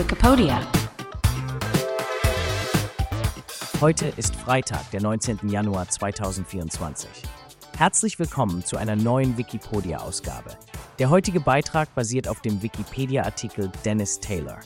[0.00, 0.66] Wikipedia.
[3.82, 5.50] Heute ist Freitag, der 19.
[5.50, 7.10] Januar 2024.
[7.76, 10.56] Herzlich willkommen zu einer neuen Wikipedia-Ausgabe.
[10.98, 14.60] Der heutige Beitrag basiert auf dem Wikipedia-Artikel Dennis Taylor.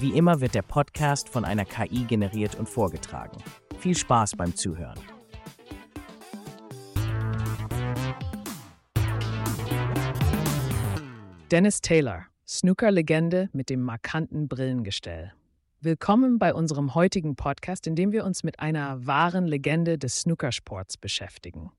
[0.00, 3.36] Wie immer wird der Podcast von einer KI generiert und vorgetragen.
[3.78, 4.98] Viel Spaß beim Zuhören.
[11.50, 15.32] Dennis Taylor, Snooker-Legende mit dem markanten Brillengestell.
[15.80, 20.98] Willkommen bei unserem heutigen Podcast, in dem wir uns mit einer wahren Legende des Snookersports
[20.98, 21.72] beschäftigen.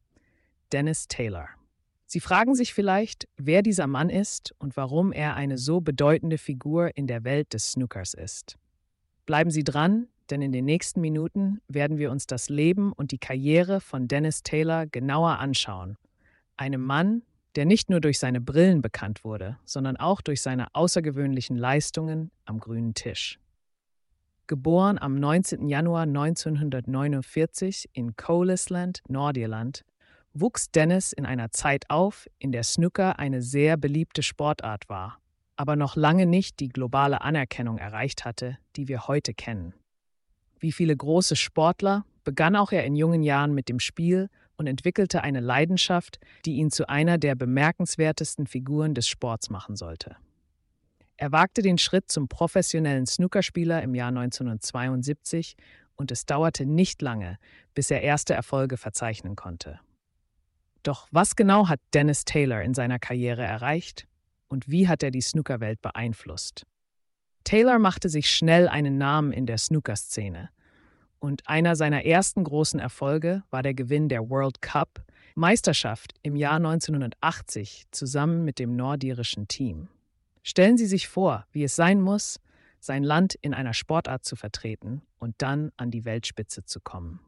[0.72, 1.48] Dennis Taylor.
[2.08, 6.98] Sie fragen sich vielleicht, wer dieser Mann ist und warum er eine so bedeutende Figur
[6.98, 8.58] in der Welt des Snookers ist.
[9.28, 13.20] Bleiben Sie dran, denn in den nächsten Minuten werden wir uns das Leben und die
[13.20, 15.98] Karriere von Dennis Taylor genauer anschauen.
[16.58, 17.22] Einem Mann,
[17.56, 22.60] der nicht nur durch seine Brillen bekannt wurde, sondern auch durch seine außergewöhnlichen Leistungen am
[22.60, 23.40] grünen Tisch.
[24.48, 25.70] Geboren am 19.
[25.70, 29.86] Januar 1949 in Colisland, Nordirland,
[30.34, 35.20] wuchs Dennis in einer Zeit auf, in der Snooker eine sehr beliebte Sportart war,
[35.56, 39.74] aber noch lange nicht die globale Anerkennung erreicht hatte, die wir heute kennen.
[40.60, 44.30] Wie viele große Sportler begann auch er in jungen Jahren mit dem Spiel
[44.64, 50.16] und entwickelte eine Leidenschaft, die ihn zu einer der bemerkenswertesten Figuren des Sports machen sollte.
[51.18, 55.58] Er wagte den Schritt zum professionellen Snookerspieler im Jahr 1972
[55.96, 57.38] und es dauerte nicht lange,
[57.74, 59.82] bis er erste Erfolge verzeichnen konnte.
[60.82, 64.08] Doch was genau hat Dennis Taylor in seiner Karriere erreicht
[64.48, 66.66] und wie hat er die Snookerwelt beeinflusst?
[67.44, 70.50] Taylor machte sich schnell einen Namen in der Snookerszene
[71.24, 76.58] und einer seiner ersten großen Erfolge war der Gewinn der World Cup Meisterschaft im Jahr
[76.58, 79.88] 1980 zusammen mit dem nordirischen Team.
[80.44, 82.42] Stellen Sie sich vor, wie es sein muss,
[82.82, 87.22] sein Land in einer Sportart zu vertreten und dann an die Weltspitze zu kommen.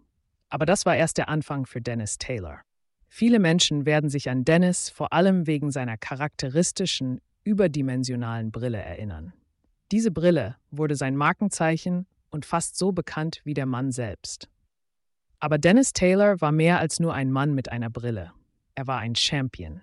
[0.49, 2.59] Aber das war erst der Anfang für Dennis Taylor.
[3.07, 9.31] Viele Menschen werden sich an Dennis vor allem wegen seiner charakteristischen, überdimensionalen Brille erinnern.
[9.93, 14.49] Diese Brille wurde sein Markenzeichen und fast so bekannt wie der Mann selbst.
[15.39, 18.33] Aber Dennis Taylor war mehr als nur ein Mann mit einer Brille.
[18.75, 19.81] Er war ein Champion.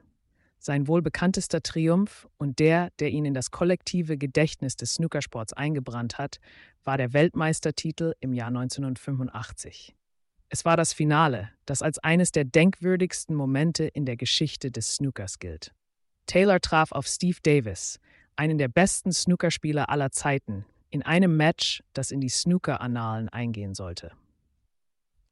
[0.58, 6.18] Sein wohl bekanntester Triumph und der, der ihn in das kollektive Gedächtnis des Snookersports eingebrannt
[6.18, 6.38] hat,
[6.84, 9.96] war der Weltmeistertitel im Jahr 1985.
[10.50, 15.38] Es war das Finale, das als eines der denkwürdigsten Momente in der Geschichte des Snookers
[15.38, 15.72] gilt.
[16.26, 17.98] Taylor traf auf Steve Davis,
[18.36, 24.12] einen der besten Snookerspieler aller Zeiten, in einem Match, das in die Snooker-Annalen eingehen sollte.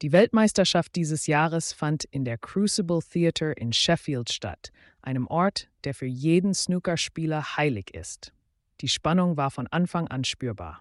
[0.02, 4.72] Die Weltmeisterschaft dieses Jahres fand in der Crucible Theatre in Sheffield statt,
[5.02, 8.32] einem Ort, der für jeden Snookerspieler heilig ist.
[8.80, 10.80] Die Spannung war von Anfang an spürbar.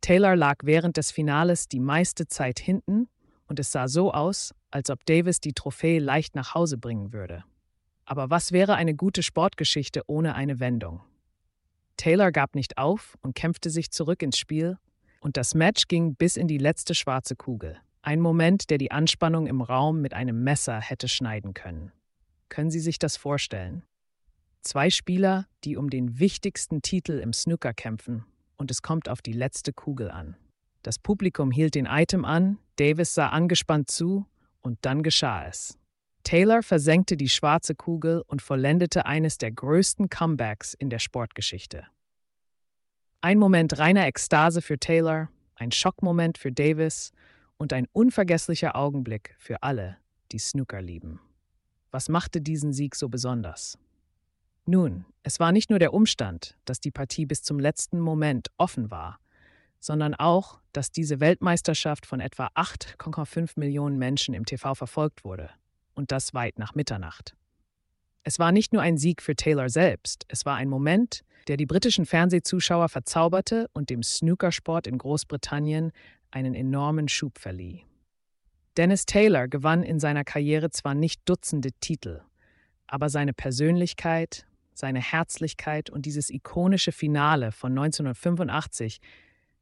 [0.00, 3.08] Taylor lag während des Finales die meiste Zeit hinten
[3.46, 7.44] und es sah so aus, als ob Davis die Trophäe leicht nach Hause bringen würde.
[8.04, 11.02] Aber was wäre eine gute Sportgeschichte ohne eine Wendung?
[11.96, 14.78] Taylor gab nicht auf und kämpfte sich zurück ins Spiel,
[15.20, 17.78] und das Match ging bis in die letzte schwarze Kugel.
[18.02, 21.90] Ein Moment, der die Anspannung im Raum mit einem Messer hätte schneiden können.
[22.48, 23.82] Können Sie sich das vorstellen?
[24.62, 28.24] Zwei Spieler, die um den wichtigsten Titel im Snooker kämpfen,
[28.56, 30.36] und es kommt auf die letzte Kugel an.
[30.82, 34.26] Das Publikum hielt den Item an, Davis sah angespannt zu,
[34.60, 35.78] und dann geschah es.
[36.26, 41.86] Taylor versenkte die schwarze Kugel und vollendete eines der größten Comebacks in der Sportgeschichte.
[43.20, 47.12] Ein Moment reiner Ekstase für Taylor, ein Schockmoment für Davis
[47.58, 49.98] und ein unvergesslicher Augenblick für alle,
[50.32, 51.20] die Snooker lieben.
[51.92, 53.78] Was machte diesen Sieg so besonders?
[54.64, 58.90] Nun, es war nicht nur der Umstand, dass die Partie bis zum letzten Moment offen
[58.90, 59.20] war,
[59.78, 65.50] sondern auch, dass diese Weltmeisterschaft von etwa 8,5 Millionen Menschen im TV verfolgt wurde,
[65.96, 67.34] und das weit nach Mitternacht.
[68.22, 71.66] Es war nicht nur ein Sieg für Taylor selbst, es war ein Moment, der die
[71.66, 75.92] britischen Fernsehzuschauer verzauberte und dem Snookersport in Großbritannien
[76.30, 77.84] einen enormen Schub verlieh.
[78.76, 82.20] Dennis Taylor gewann in seiner Karriere zwar nicht Dutzende Titel,
[82.86, 88.98] aber seine Persönlichkeit, seine Herzlichkeit und dieses ikonische Finale von 1985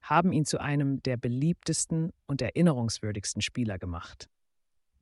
[0.01, 4.29] haben ihn zu einem der beliebtesten und erinnerungswürdigsten Spieler gemacht.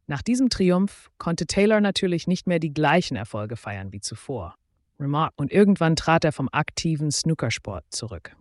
[0.06, 4.56] Nach diesem Triumph konnte Taylor natürlich nicht mehr die gleichen Erfolge feiern wie zuvor.
[4.98, 8.36] Und irgendwann trat er vom aktiven Snookersport zurück.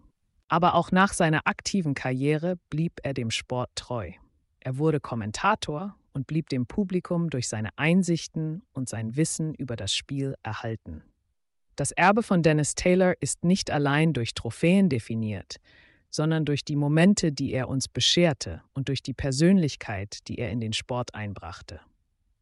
[0.48, 4.12] Aber auch nach seiner aktiven Karriere blieb er dem Sport treu.
[4.60, 9.94] Er wurde Kommentator und blieb dem Publikum durch seine Einsichten und sein Wissen über das
[9.94, 11.04] Spiel erhalten.
[11.76, 15.58] Das Erbe von Dennis Taylor ist nicht allein durch Trophäen definiert,
[16.12, 20.60] sondern durch die Momente, die er uns bescherte und durch die Persönlichkeit, die er in
[20.60, 21.80] den Sport einbrachte.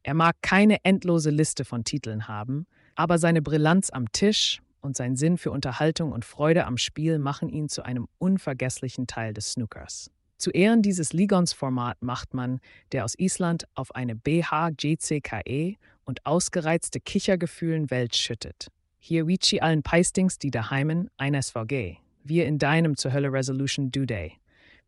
[0.03, 5.15] Er mag keine endlose Liste von Titeln haben, aber seine Brillanz am Tisch und sein
[5.15, 10.11] Sinn für Unterhaltung und Freude am Spiel machen ihn zu einem unvergesslichen Teil des Snookers.
[10.37, 12.61] Zu Ehren dieses Ligons-Format macht man,
[12.93, 15.75] der aus Island auf eine BH-GCKE
[16.05, 18.69] und ausgereizte Kichergefühlen Welt schüttet.
[18.99, 24.05] Hier wici allen Peistings die daheimen ein SVG, wir in deinem zur Hölle Resolution Do
[24.05, 24.33] Day.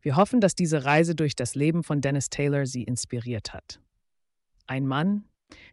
[0.00, 3.80] Wir hoffen, dass diese Reise durch das Leben von Dennis Taylor sie inspiriert hat.
[4.66, 5.24] Ein Mann,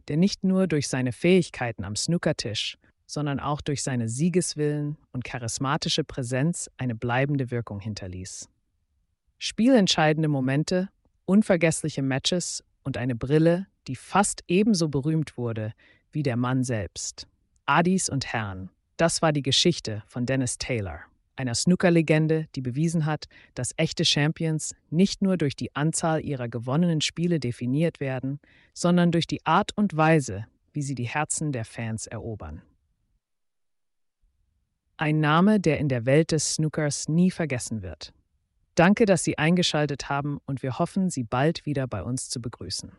[0.08, 6.04] der nicht nur durch seine Fähigkeiten am Snookertisch, sondern auch durch seine Siegeswillen und charismatische
[6.04, 8.50] Präsenz eine bleibende Wirkung hinterließ.
[9.40, 10.90] Spielentscheidende Momente,
[11.26, 15.74] unvergessliche Matches und eine Brille, die fast ebenso berühmt wurde
[16.12, 17.28] wie der Mann selbst.
[17.66, 21.02] Adis und Herren, das war die Geschichte von Dennis Taylor,
[21.40, 23.26] einer Snooker-Legende, die bewiesen hat,
[23.56, 28.40] dass echte Champions nicht nur durch die Anzahl ihrer gewonnenen Spiele definiert werden,
[28.74, 32.62] sondern durch die Art und Weise, wie sie die Herzen der Fans erobern.
[34.98, 38.14] Ein Name, der in der Welt des Snookers nie vergessen wird.
[38.76, 42.92] Danke, dass Sie eingeschaltet haben und wir hoffen, Sie bald wieder bei uns zu begrüßen.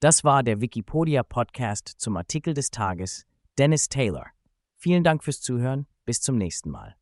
[0.00, 3.26] Das war der Wikipedia-Podcast zum Artikel des Tages
[3.58, 4.26] Dennis Taylor.
[4.76, 5.86] Vielen Dank fürs Zuhören.
[6.06, 6.96] Bis zum nächsten Mal.